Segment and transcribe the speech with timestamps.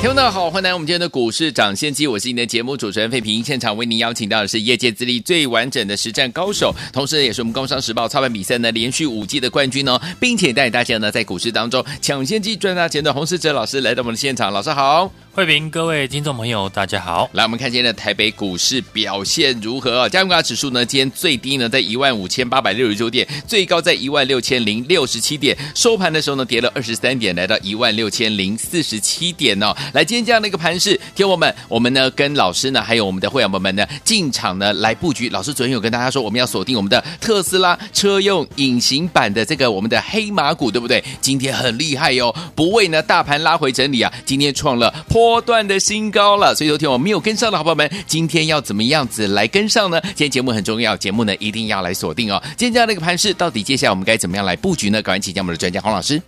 [0.00, 3.44] 听众们好，欢迎来到我们今天的股市涨先机，我是你的节目主持人费平。
[3.44, 15.12] 现场为您邀请到的是业界资历最完整的实战高手，同时也是我们工商时报操盘比赛呢连续五季的冠军哦，并且带大家呢在股市当中抢先机赚大钱的洪士哲老师来到我们的现场，老师好。
[15.32, 17.30] 慧平，各位听众朋友，大家好。
[17.34, 20.08] 来，我们看今天的台北股市表现如何啊？
[20.08, 29.72] 加权指数呢，今天最低呢在一万五千八百六十九点，最高在一万六千零六十七点，收盘的时候呢跌了二十三点，来到一万六千零四十七点哦。
[29.92, 35.28] 来，今天这样的一个盘势，听我们，我们呢跟老师呢，还有我们的会员朋友们呢进场呢来布局。
[35.30, 41.02] 老师昨天有跟大家说，我们要锁定我们的特斯拉车用隐形版的这个我们的黑马股，对不对？
[41.20, 50.00] 今天很厉害哟、哦，不为呢大盘拉回整理啊，今天创了波段的新高了，所以昨天我没有跟上的好朋友们，今天要怎么样子来跟上呢？
[50.02, 52.42] 今天节目很重要，节目呢一定要来锁定哦。
[52.56, 55.02] 今天这样的一个盘势，到底接下来我们该怎么样来布局呢？
[55.02, 56.20] 赶快请教我们的专家黄老师。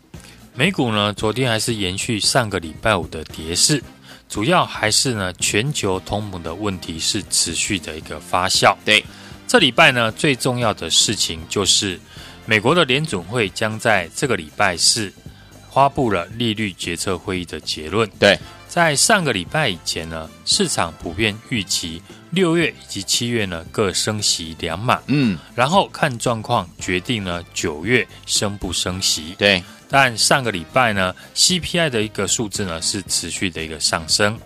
[0.55, 3.83] 美股呢，昨天还是延续上个礼拜五的跌势，
[4.29, 8.77] 主要还是呢全球通膨的问题是持续的一个发酵。
[8.85, 9.05] 对，
[9.47, 11.99] 这礼拜呢最重要的事情就是
[12.45, 15.13] 美国的联准会将在这个礼拜四。
[15.75, 18.07] 发布了利率决策会议的结论。
[18.19, 29.35] 对，在上个礼拜以前呢，市场普遍预期六月以及七月呢各升息两码，嗯，然后看状况决定呢九月升不升息。
[29.39, 34.37] 对，但上个礼拜呢 CPI 的一个数字呢是持续的一个上升，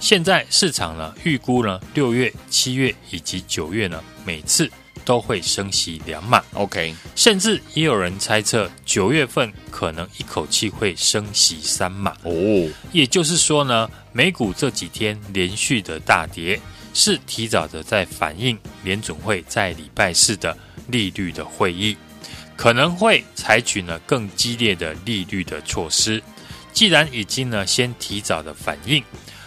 [0.00, 4.70] 现在市场呢预估呢六月、七月以及九月呢每次。
[5.04, 12.12] 都会升息两码，OK，甚至也有人猜测九月份可能一口气会升息三码。
[12.22, 12.32] 哦。
[12.92, 16.60] 也就是说呢，美股这几天连续的大跌，
[16.94, 20.56] 是提早的在反映联准会在礼拜四的
[20.88, 21.96] 利率的会议
[22.56, 26.22] 可能会采取呢更激烈的利率的措施。
[26.72, 29.02] 既然已经呢先提早的反应，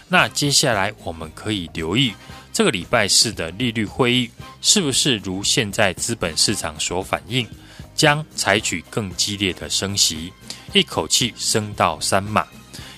[0.07, 2.13] 那接下来我们可以留意。
[2.53, 4.29] 这个礼拜四的利率会议
[4.61, 7.47] 是不是如现在资本市场所反映，
[7.95, 10.31] 将采取更激烈的升息，
[10.73, 12.45] 一口气升到三码？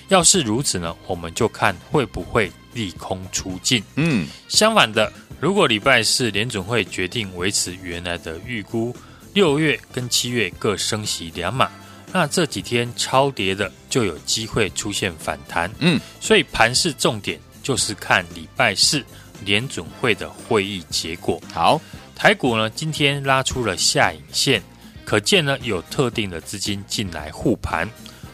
[0.08, 3.82] 要是如此呢，我们就看会不会利空出尽。
[3.96, 8.94] 嗯，相反的，如果礼拜四联准会决定维持原来的预估，
[9.34, 11.68] 六月跟七月各升息两码，
[12.12, 15.68] 那这几天超跌的就有机会出现反弹。
[15.80, 19.04] 嗯，所以盘市重点就是看礼拜四。
[19.44, 21.80] 联准会的会议结果好，
[22.12, 24.60] 台股呢今天拉出了下影线，
[25.04, 27.88] 可见呢有特定的资金进来护盘。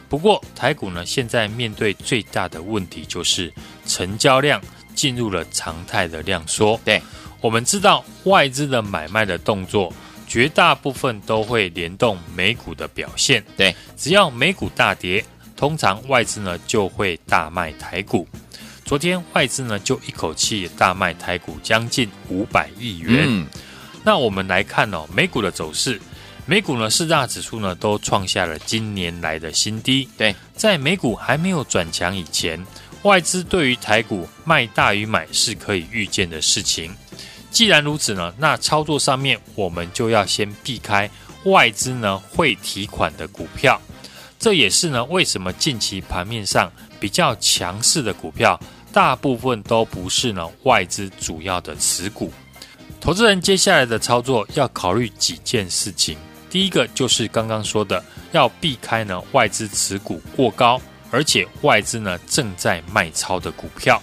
[0.08, 3.52] 不过台股呢现在面对最大的问题就是
[3.86, 4.60] 成交量
[4.94, 6.80] 进入了常态的量缩。
[6.84, 7.02] 对，
[7.40, 9.92] 我们知道外资的买卖的动作，
[10.26, 13.44] 绝大部分都会联动美股的表现。
[13.56, 15.24] 对，只要美股大跌，
[15.56, 18.26] 通常外资呢就会大卖台股。
[18.84, 23.24] 昨天外资呢就一口气大卖台股将近五百亿元。
[23.26, 23.46] 嗯，
[24.04, 25.98] 那我们来看哦，美股的走势，
[26.44, 30.06] 美股呢四大指数呢都创下了今年来的新低。
[30.18, 32.62] 对，在美股还没有转强以前，
[33.04, 36.94] 外资对于台股卖大于买是可以预见的事情。
[37.50, 41.08] 既然如此呢，那操作上面我们就要先避开
[41.44, 43.80] 外资呢会提款的股票。
[44.38, 48.58] 这也是呢为什么近期盘面上比较强势的股票。
[48.92, 52.32] 大部分都不是呢外资主要的持股，
[53.00, 56.16] 投资人接下来的操作要考虑几件事情。
[56.48, 60.80] 第一个就是刚刚说的，要避开呢外资持股过高，
[61.14, 64.02] 而且外资呢正在卖超的股票。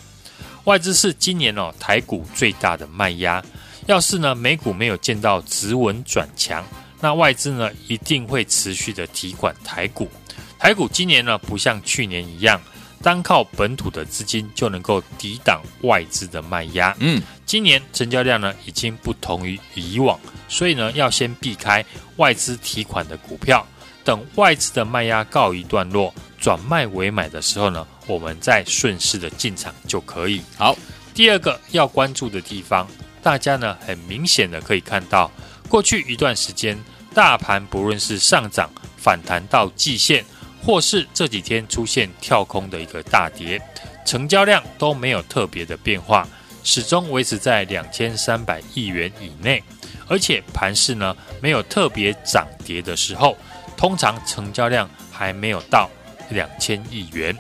[0.63, 3.44] 外资是今年哦台股最大的卖压。
[3.88, 6.63] 要是呢美股没有见到止稳转强，
[7.02, 10.09] 那外资呢一定会持续的提款台股。
[10.58, 12.61] 台股今年呢不像去年一样。
[13.03, 16.96] 单靠本土的资金就能够抵挡外资的卖压。
[16.99, 21.84] 嗯，今年成交量呢已经不同于以往，所以呢要先避开
[22.17, 23.66] 外资提款的股票，
[24.03, 30.41] 等外资的卖压告一段落，转卖为买的时候呢，我们再顺势的进场就可以。
[30.58, 30.76] 好，
[31.14, 32.85] 第二个要关注的地方，
[33.23, 35.32] 大家呢很明显的可以看到，
[35.70, 36.78] 过去一段时间
[37.14, 40.26] 大盘不论是上涨反弹到季线。
[40.64, 43.59] 或是这几天出现跳空的一个大跌，
[44.05, 46.28] 成交量都没有特别的变化，
[46.64, 49.64] 始终维持在两千三百亿元以内。
[50.08, 53.35] 而且盘市呢没有特别涨跌的时候，
[53.76, 55.90] 通常成交量还没有到
[56.31, 57.37] 两千亿元，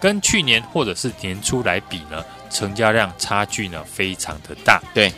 [0.00, 4.82] 跟去年或者是年初来比呢，成交量差距呢非常的大。
[4.92, 5.12] 对，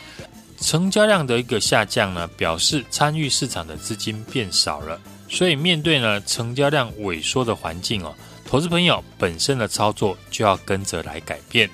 [0.61, 8.15] 成交量的一个下降呢，表示参与市场的资金变少了，所以面对呢成交量萎缩的环境哦，
[8.45, 11.69] 投资朋友本身的操作就要跟着来改变。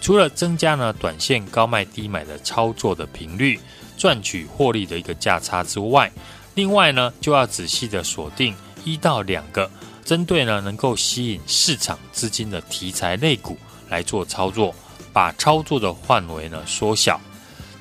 [0.00, 3.60] 除了增加呢短线高卖低买的操作的频率，
[3.98, 6.10] 赚取获利的一个价差之外，
[6.54, 9.70] 另外呢就要仔细的锁定一到两个
[10.10, 13.56] 针对呢能够吸引市场资金的题材类股
[13.88, 14.74] 来做操作，
[15.12, 17.20] 把操作的范围呢缩小，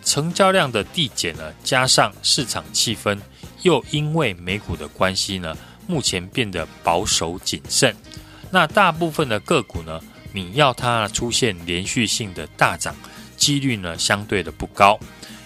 [0.05, 3.19] 成交量的递减呢，加上市场气氛
[3.63, 7.95] 又因为美股的关系呢，目前变得保守谨慎，
[8.51, 9.99] 那大部分的个股呢，
[10.31, 12.95] 你要它出现连续性的大涨，
[13.37, 14.99] 几率呢相对的不高，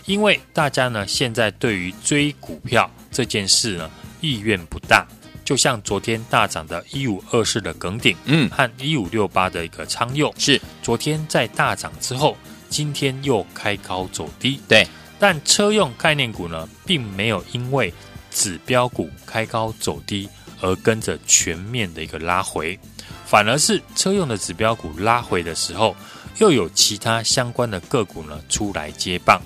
[0.05, 3.89] 因为大家呢现在对于追股票这件事呢
[4.19, 5.07] 意愿不大。
[5.43, 10.59] 就像昨天大涨的一五二四的耿鼎，嗯，和一五六八的一个昌佑，是。
[10.81, 12.37] 昨天在大涨之后，
[12.69, 14.87] 今天又开高走低，对。
[15.19, 17.93] 但车用概念股呢，并没有因为
[18.31, 20.27] 指标股开高走低
[20.59, 22.77] 而跟着全面的一个拉回。
[23.25, 25.95] 反而是车用的指标股拉回的时候，
[26.39, 29.41] 又有其他相关的个股呢出来接棒，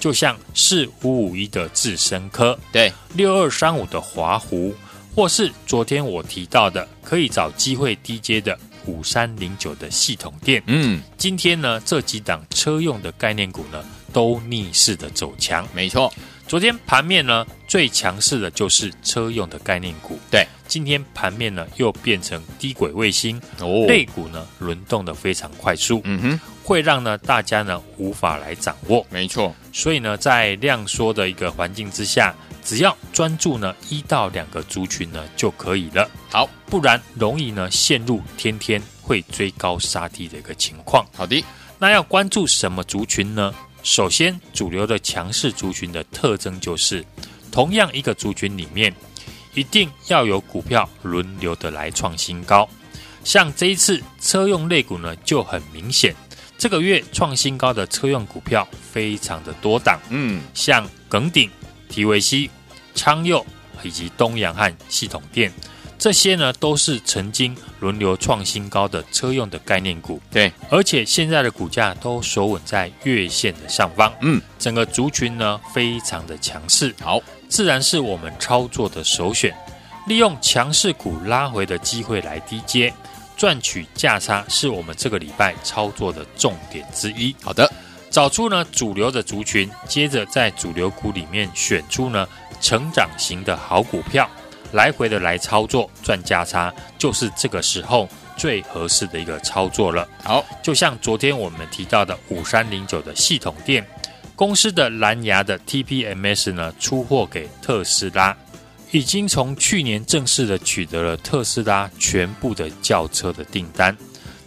[0.00, 4.74] 就像四五五一的智深科，对，六二三五的华湖，
[5.18, 8.56] 或是昨天我提到的可以找机会低阶的
[8.86, 16.14] 五三零九的系统店，嗯，今天呢这几档车用的概念股呢都逆势的走强，没错。
[16.46, 20.46] 昨天盘面呢最强势的就是车用的概念股，对。
[20.68, 29.52] 今天盘面呢又变成低轨卫星哦，类股呢轮动的非常快速，嗯哼，会让呢大家呢无法来掌握，没错。
[29.72, 32.34] 所以呢在量缩的一个环境之下，
[32.68, 36.06] 只要专注呢一到两个族群呢就可以了。
[36.28, 41.02] 好，不然容易呢陷入天天会追高杀低的一个情况。
[41.16, 41.42] 好的，
[41.78, 43.54] 那要关注什么族群呢？
[43.82, 47.02] 首先，主流的强势族群的特征就是，
[47.50, 48.94] 同样一个族群里面，
[49.54, 52.68] 一定要有股票轮流的来创新高。
[53.24, 56.14] 像这一次车用类股呢，就很明显，
[56.58, 59.98] 这个月创新高的车用股票非常的多档。
[60.10, 61.50] 嗯，像耿鼎、
[61.88, 62.50] 提维西、
[62.98, 63.46] 昌佑
[63.84, 65.52] 以及东洋和系统电。
[65.96, 79.52] 这些呢都是曾经轮流创新高的车用的概念股，对，而且现在的股价都守稳在月线的上方，嗯，整个族群呢非常的强势，好，自然是我们操作的首选。
[80.06, 82.94] 利用强势股拉回的机会来低接，
[83.36, 87.34] 赚取价差，是我们这个礼拜操作的重点之一。
[87.42, 87.68] 好的，
[88.08, 92.24] 找出呢主流的族群，接着在主流股里面选出呢
[92.60, 94.28] 成长型的好股票。
[94.72, 98.06] 来回的来操作赚价差，就是这个时候
[98.36, 100.06] 最合适的一个操作了。
[100.22, 103.82] 好，就像昨天我们提到的五三零九的系统店
[104.36, 108.36] 公司的蓝牙的 TPMS 呢，出货给特斯拉，
[108.90, 113.96] 已经从去年正式的取得了特斯拉全部的轿车的订单。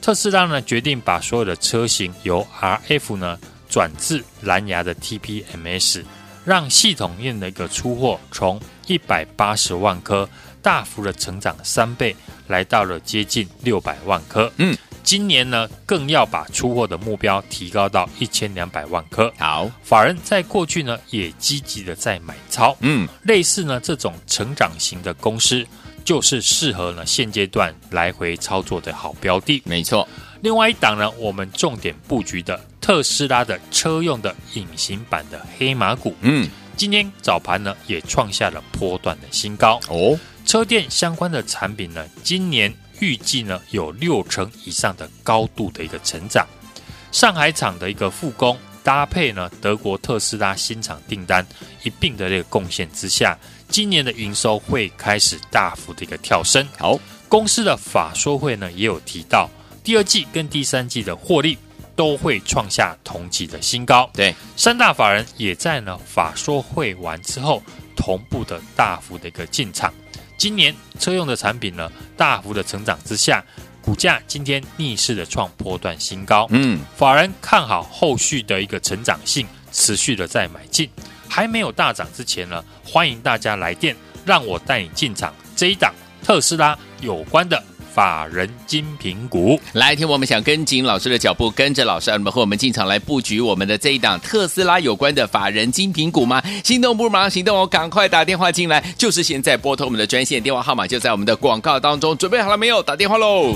[0.03, 6.03] 特斯拉呢决定把所有的车型由 RF 呢转至蓝牙的 TPMS。
[6.43, 10.27] 让系统链的一个出货从一百八十万颗
[10.61, 12.15] 大幅的成长三倍，
[12.47, 14.51] 来到了接近六百万颗。
[14.57, 19.31] 嗯，今年呢更要把出货的目标提高到一千两百万颗。
[19.37, 22.75] 好，法人在过去呢也积极的在买超。
[22.81, 25.65] 嗯，类似呢这种成长型的公司，
[26.03, 29.61] 就是适合呢现阶段来回操作的好标的。
[29.65, 30.07] 没错。
[30.41, 40.19] 另外一档呢，我们重点布局的特斯拉的车用的隐形版的黑马股，嗯，今天早盘呢也创下了波段的新高哦。
[40.45, 46.45] 车电相关的产品呢，今年预计呢有六成以上的高度的一个成长。
[47.11, 51.45] 上海厂的一个复工，搭配呢德国特斯拉新厂订单
[51.83, 53.37] 一并的这个贡献之下，
[53.69, 56.67] 今年的营收会开始大幅的一个跳升。
[56.79, 59.47] 好，公司的法说会呢也有提到。
[59.83, 61.57] 第二季跟第三季的获利
[62.01, 64.09] 都会创下同期的新高。
[64.11, 67.61] 对，三大法人也在呢法说会完之后
[67.95, 69.93] 同步的大幅的一个进场。
[70.35, 73.45] 今年车用的产品呢大幅的成长之下，
[73.83, 76.47] 股价今天逆势的创波段新高。
[76.49, 80.89] 嗯，法人看好后续的一个成长性，持续的在买进。
[81.29, 85.93] 还没有大涨之前呢，欢迎大家来电，让我带你进场这一档
[86.23, 87.63] 特斯拉有关的。
[87.93, 89.59] 法人精品股。
[89.73, 96.41] 来听我们想跟紧老师的脚步，跟着老师，你们和我们进场来布局我们的这一档特斯拉有关的法人精品股吗？
[96.63, 102.17] 心动不如马上行动哦，赶快打电话进来，就是现在拨通我们的专线电话号码，就在我们的广告当中。
[102.17, 102.81] 准备好了没有？
[102.81, 103.55] 打电话喽！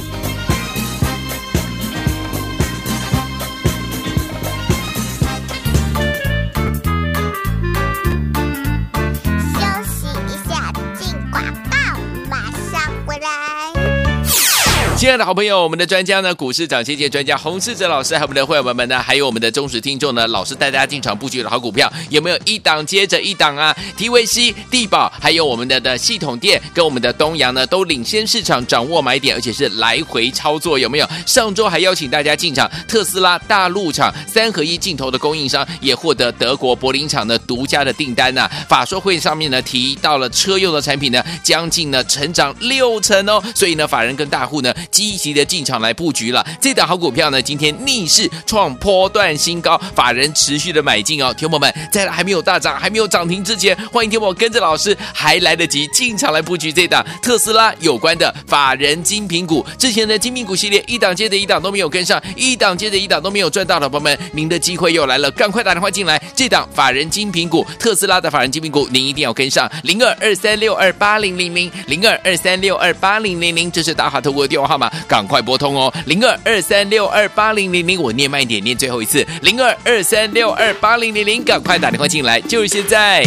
[15.05, 31.07] 亲爱的好朋友，我们的专家呢，股市涨跌专家洪世哲老师，还有我们的会员们呢，还有我们的忠实听众呢，老师带大家进场布局的好股票，有没有一档接着一档啊？TVC、地保，还有我们的的系统店跟我们的东阳呢，都领先市场，掌握买点，而且是来回操作，有没有？
[31.27, 44.73] 上周还邀请大家进场特斯拉大陆厂三合一镜头的供应商，也获得德国柏林厂的独家的订单呐、法说会上面呢，提到了车用的产品呢，将近呢成长六成哦，所以呢，法人跟大户呢。
[44.95, 51.33] 积极的进场来布局了，这档好股票呢，今天逆势创波段新高，法人持续的买进哦。
[51.33, 59.65] 听友们，在还没有大涨、还没有涨停之前，欢迎听我跟着老师还来得及进场来布局这档特斯拉有关的法人精品股。
[59.77, 74.84] 之前的精品股系列一档接着一档都没有跟上，一档接着一档都没有赚到的朋友们，您的机会又来了，赶快打电话进来，这档法人精品股特斯拉的法人精品股，您一定要跟上零二二三六二八零零零零二二三六二八零零零，这是大华投顾的电话号码。
[75.07, 83.23] 赶快拨通哦，零二二三六二八零零零，我念慢一点，念最后一次，零二二三六二八零零零，赶快打电话进来，就是现在。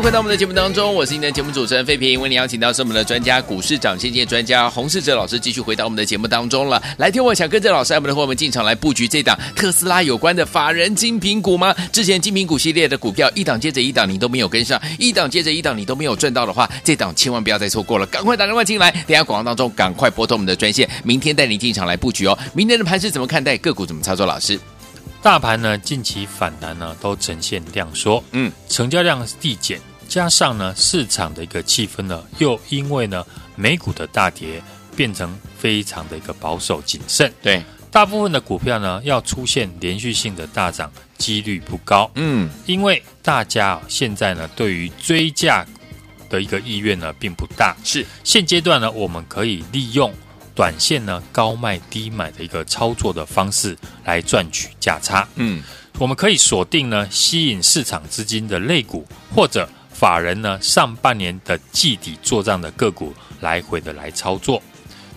[0.00, 6.82] 回到我们的节目当中，我是您的节目主持人费平，为您邀请到是我们的专家股市长先见专家洪世哲老师，继续回到我们的节目当中了。
[6.96, 11.74] 来听我想跟着老师，我们的伙伴们进场来布局这档特斯拉有关的法人精品股吗？
[11.92, 22.38] 之前精品股系列的股票一档接着一档，你都没有跟上，一档接着一档，你都没有赚到的话，这档千万不要再错过了，赶快打电话进来，等下广告当中赶快拨通我们的专线，明天带你进场来布局哦。
[22.54, 23.58] 明天的盘是怎么看待？
[23.58, 24.24] 个股怎么操作？
[24.24, 24.58] 老师？
[25.22, 29.78] 大盘呢，近期反弹呢，都呈现量缩，嗯，成交量递减，
[30.10, 33.24] 加上呢，市场的一个气氛呢，又因为呢，
[33.54, 34.60] 美股的大跌，
[34.96, 37.32] 变成非常的一个保守谨慎。
[37.40, 37.62] 对，
[37.92, 42.10] 大部分的股票呢，要出现连续性的大涨，几率不高。
[42.16, 45.64] 嗯，因为大家现在呢，对于追价
[46.28, 47.76] 的一个意愿呢，并不大。
[47.84, 50.12] 是，现阶段呢，我们可以利用。
[50.56, 55.26] 短线呢，高卖低买的一个操作的方式来赚取价差。
[55.36, 55.62] 嗯，
[55.98, 59.66] 我们可以锁定呢，吸引市场资金的类股，或者
[60.00, 64.62] 法人呢，上半年的季底做账的个股来回的来操作。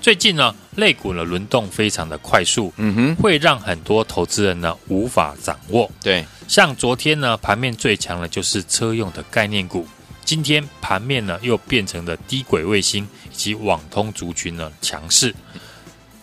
[0.01, 5.89] 最近呢，类股呢轮动非常的快速，嗯哼，会让很多投资人呢无法掌握。
[6.01, 9.87] 对，像昨天呢，盘面最强的就是车用的概念股。
[10.25, 15.33] 今天盘面呢又变成了低轨卫星以及网通族群呢强势，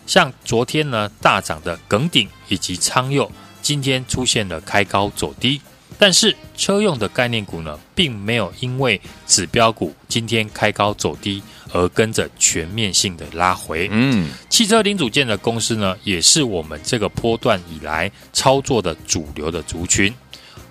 [0.05, 3.31] 像昨天呢大涨的耿鼎以及昌佑，
[3.63, 5.59] 今天出现了开高走低，
[6.01, 13.87] 但是车用的概念股呢并没有因为指标股今天开高走低而跟着全面性的拉回。
[13.91, 20.11] 嗯，汽车零组件的公司呢也是我们这个波段以来操作的主流的族群。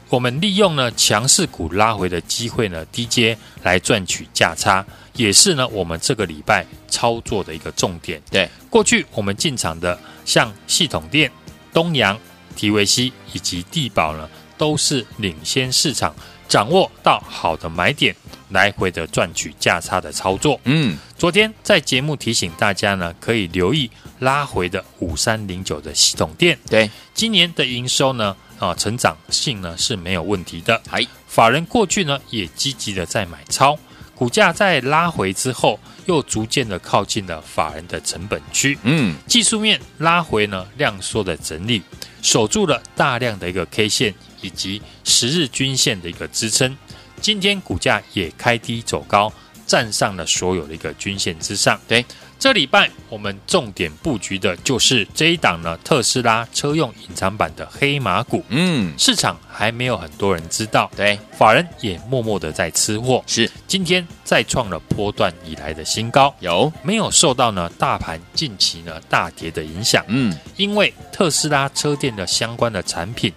[0.09, 8.21] 我们利用呢强势股拉回的机会呢，低阶来赚取价差，也是呢我们这个礼拜操作的一个重点。
[8.33, 11.31] 对，过去我们进场的像系统店、
[11.73, 12.19] 东阳、
[12.57, 14.29] 提维西以及地保呢，
[14.61, 16.15] 都是领先市场，
[16.47, 18.15] 掌握到好的买点，
[18.51, 20.61] 来回的赚取价差的操作。
[20.65, 26.59] 嗯，昨天在节目提醒大家呢，可以留意拉回的五三零九的系统店。
[26.69, 28.37] 对，今年的营收呢？
[28.59, 30.79] 啊，成长性呢是没有问题的。
[30.91, 33.79] 哎，法人过去呢也积极的在买超，
[34.15, 38.79] 股价在拉回之后，又逐渐的靠近了法人的成本区。
[38.83, 41.81] 嗯，技术面拉回呢，量缩的整理，
[42.21, 46.77] 守住了大量的一个 K 线以及十日均线的一个支撑。
[47.21, 49.33] 今天股价也开低走高，
[49.67, 51.79] 站上了所有的一个均线之上。
[51.87, 52.05] 对。
[52.39, 58.43] 这礼拜我们重点布局的就是这一档呢，特斯拉车用隐藏版的黑马股。
[58.49, 63.23] 嗯，市场还没有很多人知道，对，法人也默默的在吃货。
[63.27, 70.03] 是，今天再创了波段以来的新高，有没有受到呢大盘近期呢大跌的影响？
[70.09, 73.31] 嗯，因为特斯拉车店的相关的产品，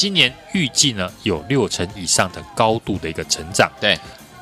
[0.00, 3.70] 今年预计呢有六成以上的高度的一个成长。
[3.78, 3.98] 对，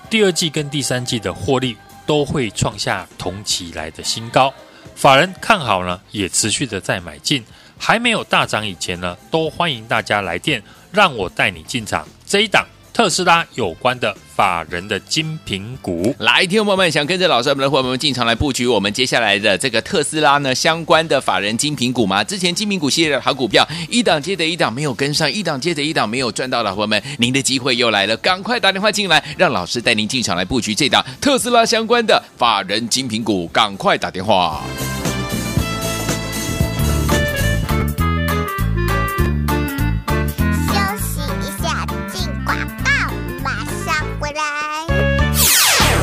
[0.08, 1.76] 第二季跟第三季的获利。
[2.06, 4.50] 都会创下同期来的新高，
[4.94, 7.44] 法人看好呢，也持续的在买进。
[7.76, 12.64] 还没有大涨以前呢，都欢迎大家来电，让我带你进场这一档。
[12.98, 22.24] 特斯拉有关的法人的精品股，来，听众朋友们想跟着老师们的伙伴们进场来布局我们接下来的这个特斯拉呢相关的法人精品股吗？
[22.24, 34.60] 之前精品股系列的好股票一档接着一档没有跟上，一档接着一档没有赚到的伙伴们，您的机会又来了，赶快打电话进来，让老师带您进场来布局这档特斯拉相关的法人精品股，赶快打电话。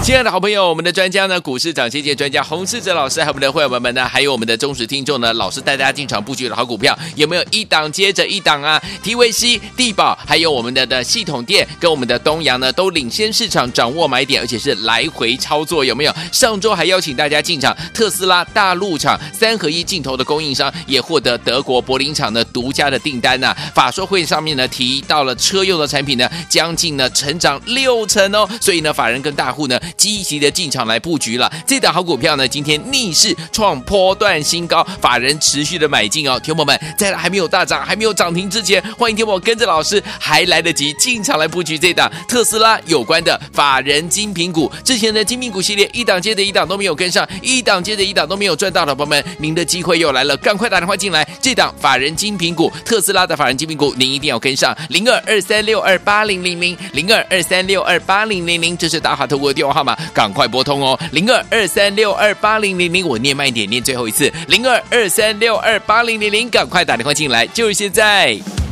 [0.06, 16.14] 亲爱的好朋友，我们的专家呢，股市涨先机专家洪世哲老师，还有我们的会员们呢，还有我们的忠实听众呢，老师带大家进场布局的好股票，有没有一档接着一档啊？？TVC、地保，还有我们的的系统店跟我们的东阳呢，都领先市场，掌握买点，而且是来回操作，有没有？
[16.32, 29.80] 上周还邀请大家进场特斯拉大陆厂三合一镜头的供应商，也获得德国柏林厂的独家的订单呐、法说会上面呢，提到了车用的产品呢，将近呢成长六成哦，所以呢，法人跟大户呢。
[29.98, 36.40] 积极的进场来布局了，这档好股票呢，今天逆势创波段新高，法人持续的买进哦。
[36.40, 44.72] 听友们，在还没有大涨、还没有涨停之前，欢迎听我跟着老师还来得及进场来布局这档特斯拉有关的法人精品股。
[44.84, 51.28] 之前的精品股系列一档接着一档都没有跟上，一档接着一档都没有赚到的朋友们，您的机会又来了，赶快打电话进来。
[51.42, 68.65] 这档法人精品股，特斯拉的法人精品股，您一定要跟上零二二三六二八零零零零二二三六二八零零零，这是大华投顾的电话号赶快拨通哦，零二二三六二八零零零，我念慢一点，念最后一次，零二二三六二八零零零，赶快打电话进来，就是现在。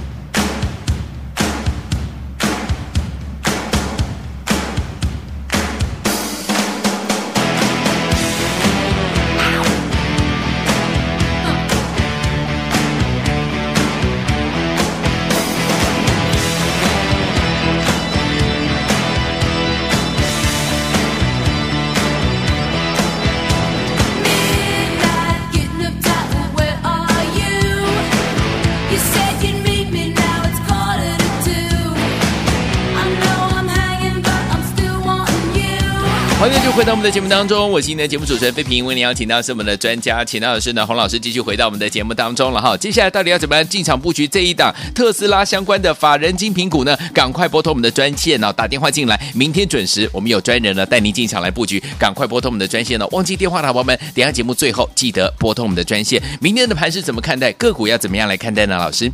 [36.43, 42.75] 欢迎就回到我们的节目当中，我是今天的节目主持人费平，为您邀请到是我们的专家，请到的是呢洪老师，继续回到我们的节目当中了哈。
[42.75, 46.97] 接下来到底要怎么样进场布局这一档特斯拉相关的法人精品股呢？
[47.13, 53.07] 赶快拨通我们的专线哦，打电话进来，明天准时我们有专人呢带您进场来布局，赶快拨通我们的专线哦。
[53.13, 56.21] 忘记电话的宝宝们，等下节目最后记得拨通我们的专线。
[56.41, 57.53] 明天的盘是怎么看待？
[57.53, 58.77] 个股要怎么样来看待呢？
[58.77, 59.09] 老师？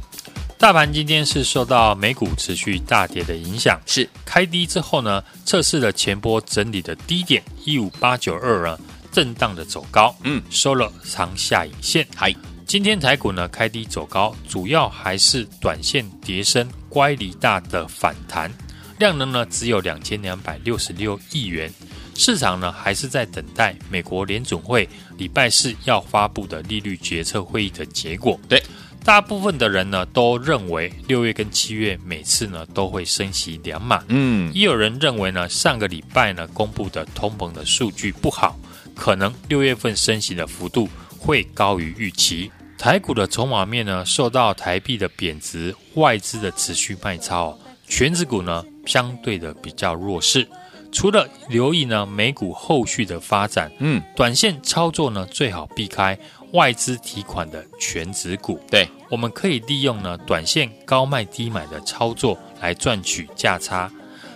[0.59, 8.77] 大盘今天是受到美股持续大跌的影响，是开低之后呢，测试了前波整理的低点一五八九二呢，
[9.09, 12.05] 震荡的走高，嗯，收了长下影线。
[12.13, 12.35] 嗨，
[12.67, 18.51] 今天台股呢开低走高，主要还是短线跌升乖离大的反弹，
[18.97, 21.73] 量能呢只有两千两百六十六亿元，
[22.15, 24.85] 市场呢还是在等待美国联准会
[25.17, 28.37] 礼拜四要发布的利率决策会议的结果。
[28.49, 28.61] 对。
[29.03, 38.55] 大部分的人呢都认为六月跟七月每次呢都会升息两码，嗯，也有人认为呢上个礼拜呢公布的通膨的数据不好，
[38.95, 42.51] 可能六月份升息的幅度会高于预期。
[42.77, 47.57] 台股的筹码面呢受到台币的贬值、外资的持续卖超，
[47.87, 50.47] 权值股呢相对的比较弱势。
[50.91, 56.17] 除了留意呢美股后续的发展，嗯，短线操作呢最好避开。
[56.53, 63.91] 外资提款的全值股，对，我们可以利用呢短线高卖低买的操作来赚取价差，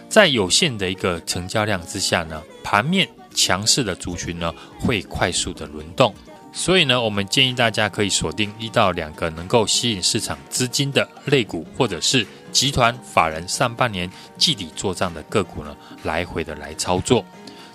[0.07, 6.13] 在有限的一个成交量之下呢，盘面强势的族群呢会快速的轮动，
[6.51, 17.25] 所以呢，我们建议大家可以锁定一到两个能够吸引市场资金的类股，或者是集团法人上半年季底做账的个股呢，来回的来操作。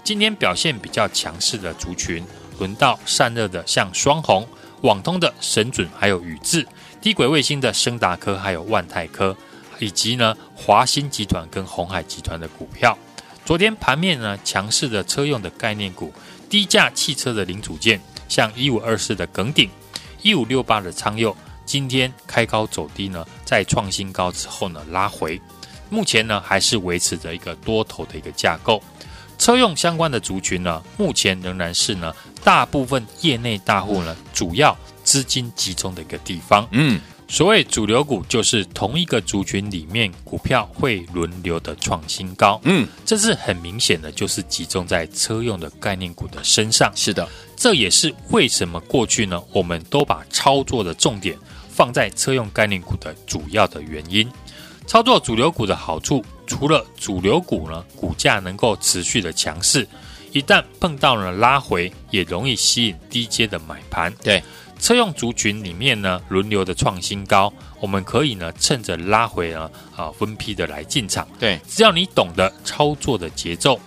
[0.04, 2.24] 今天表现比较强势的族群。
[2.58, 4.46] 轮到散热的，像双鸿、
[4.82, 6.62] 网通的神准，还有宇智；
[7.00, 9.36] 低轨卫星的升达科，还有万泰科，
[9.78, 12.96] 以及呢华新集团跟鸿海集团的股票。
[13.44, 16.12] 昨天盘面呢强势的车用的概念股，
[16.50, 19.70] 低价汽车的零组件，像一五二四的耿鼎、
[20.22, 25.40] 一五六八的昌佑，今天开高走低呢，在创新高之后呢拉回，
[25.88, 28.82] 目前呢还是维持着一个多头的一个架构。
[29.38, 32.12] 车用相关的族群呢，目前仍然是呢
[32.48, 36.66] 大部分业内大户呢主要资金集中的一个地方。
[36.70, 42.58] 嗯，所谓主流股，就是同一个族群里面股票会轮流的创新高。
[42.64, 46.90] 嗯，这是很明显的，就是集中在车用的概念股的身上。
[46.96, 51.36] 是的，这也是为什么过去呢，我们都把操作的重点
[51.68, 54.26] 放在车用概念股的主要的原因。
[54.86, 56.24] 操作主流股的好处。
[56.46, 59.86] 除了主流股呢，股价能够持续的强势，
[60.38, 64.14] 一旦碰到了拉回，也容易吸引低阶的买盘。
[64.22, 64.40] 对，
[64.78, 71.26] 车用族群里面呢，轮流的创新高，我们可以呢趁着拉回呢啊分批的来进场。
[71.40, 73.80] 对，只要你懂得操作的节奏，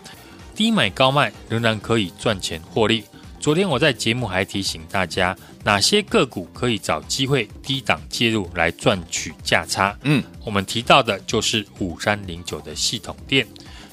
[0.54, 3.06] 低买高卖仍然可以赚钱获利。
[3.40, 5.34] 昨天我在节目还提醒大家，
[5.64, 9.98] 哪些个股可以找机会低档介入来赚取价差。
[10.04, 13.48] 嗯，我们提到的就是五三零九的系统电。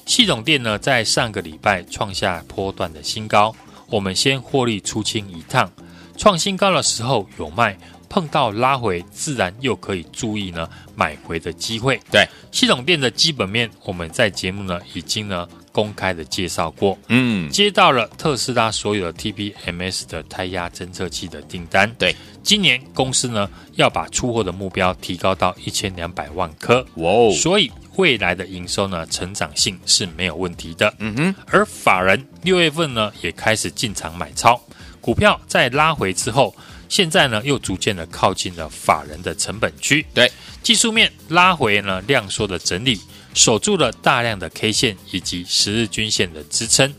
[0.09, 3.55] 系统店呢，在上个礼拜创下波段的新高，
[3.91, 5.71] 我们先获利出清一趟。
[6.17, 7.77] 创新高的时候有卖，
[8.09, 11.99] 碰到拉回，自然又可以注意呢买回的机会。
[12.11, 15.47] 对，系统店的基本面，我们在节目呢已经呢。
[15.71, 21.89] 公开的介绍过，嗯，接到了特斯拉所有的 TPMS 的胎压侦测器的订单。
[21.97, 26.85] 对，今年公司呢要把出货的目标提高到一千两百万颗。
[26.95, 30.93] 哇哦，所以未来的营收呢成长性是没有问题的。
[30.99, 34.61] 嗯哼，而法人六月份呢也开始进场买超
[35.01, 36.55] 股票，在拉回之后，
[36.87, 40.05] 现在呢又逐渐的靠近了法人的成本区。
[40.13, 42.99] 对，技术面拉回呢量缩的整理。
[43.35, 46.91] 守住了大量的 K 线以及十日均线的支撑，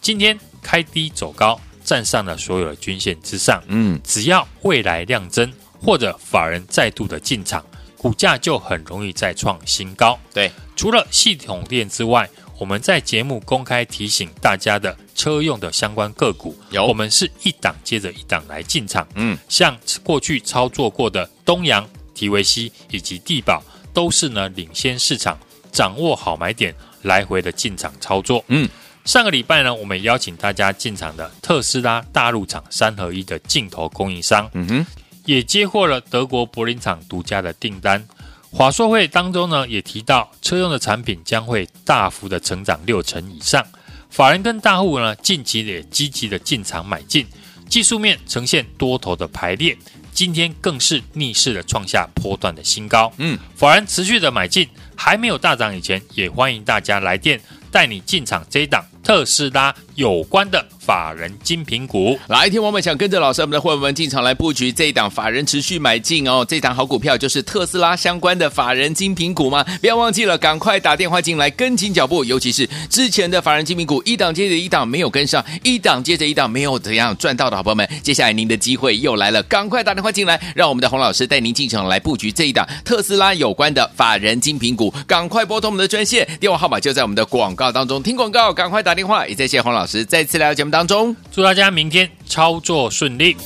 [0.00, 3.62] 今天开低走高，站上了所有的均线之上。
[3.68, 7.64] 嗯，只要未来量增或者法人再度的进场，
[8.06, 10.16] 股价就很容易再创新高。
[10.32, 19.04] 对，除了系统链之外，我们在节目公开提醒大家的车用的相关个股，有我们是一档接着一档来进场。
[19.16, 23.60] 嗯，像过去操作过的东阳、提维西以及地保，
[23.92, 25.36] 都是呢领先市场。
[25.72, 28.42] 掌握好买点，来回的进场操作。
[28.46, 28.68] 嗯，
[29.04, 34.86] 上个礼拜呢，我们邀请大家进场的特斯拉大陆厂三合一的镜头供应商，嗯哼，
[35.26, 38.02] 也接获了德国柏林厂独家的订单。
[38.50, 43.62] 华硕会当中呢，也提到车用的产品将会大幅的成长六成以上。
[44.08, 47.26] 法人跟大户呢，近期也积极的进场买进，
[47.68, 49.76] 技术面呈现多头的排列。
[50.14, 57.38] 今天更是逆势的创下波段的新高，嗯，法人持续的买进，还没有大涨以前，也欢迎大家来电
[57.70, 62.18] 带你进场这一档特斯拉有关的法人精品股。
[62.28, 69.64] 来，听我们想跟着老师，我们的会员们进场来布局这一档法人持续买进哦，这档好股票就是特斯拉相关的法人精品股吗？
[69.80, 93.36] 不要忘记了，赶快打电话进来跟紧脚步，尤其是之前的法人精品股一档接着一档没有跟上，一档接着一档没有怎样赚到的好朋友们，接下来您的机会又来了，赶快打电话进来，让我们的洪老师带您进场来布局这一档特斯拉有关的法人精品股，赶快拨通我们的专线，电话号码就在我们的广告当中，听广告赶快打电话，也谢谢洪老再次来到节目当中，祝大家明天操作顺利。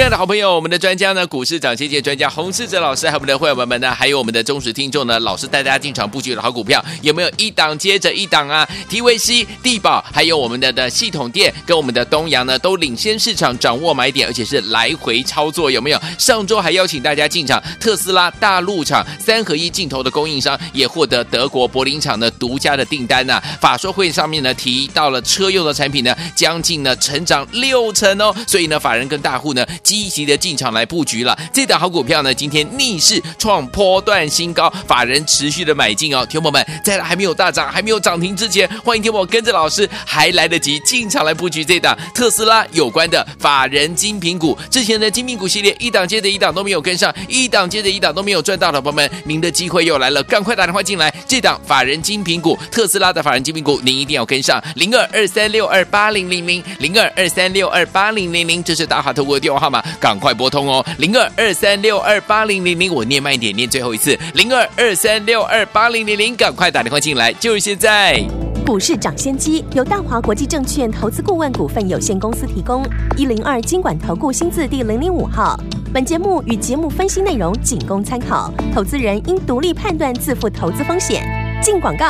[0.00, 16.00] 亲爱的好朋友，我们的专家呢，股市涨跌跌专家洪世哲老师，还有我们的会员们呢，还有我们的忠实听众呢，老师带大家进场布局的好股票，有没有一档接着一档啊？TVC、地宝，还有我们的的系统店跟我们的东阳呢，都领先市场，掌握买点，而且是来回操作，有没有？
[16.16, 29.66] 上周还邀请大家进场特斯拉大陆厂三合一镜头的供应商，也获得德国柏林厂的独家的订单呐、法说会上面呢，提到了车用的产品呢，将近呢成长六成哦，所以呢，法人跟大户呢。
[29.90, 36.24] 积极的进场来布局了，这档好股票呢，今天逆势创波段新高，法人持续的买进哦。
[36.26, 44.56] 听友们，在还没有大涨、还没有涨停之前，欢迎听我跟着老师还来得及进场来布局这档特斯拉有关的法人精品股。
[44.70, 51.12] 之前的精品股系列一档接着一档都没有跟上，一档接着一档都没有赚到的朋友们，您的机会又来了，赶快打电话进来。
[51.26, 59.79] 这档法人精品股，特斯拉的法人精品股，您一定要跟上零二二三六二八零零零零二二三六二八零零零，这是大华投顾的电话号码。
[60.00, 68.22] 赶快拨通哦，零二二三六二八零零零，我念慢一点，念最后一次，零二二三六二八零零零，赶快打电话进来，就是现在。
[68.66, 72.84] 股市涨先机由大华国际证券投资顾问股份有限公司提供，
[73.16, 75.58] 一零二经管投顾新字第零零五号。
[75.92, 81.24] 本节目与节目分析内容仅供参考，投资人应独立判断，自负投资风险。
[81.60, 82.06] 进广告。